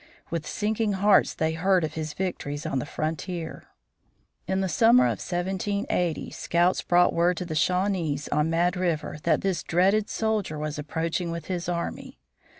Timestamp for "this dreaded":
9.41-10.09